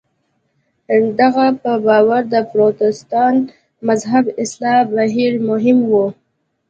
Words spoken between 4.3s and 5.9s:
اصلاح بهیر مهم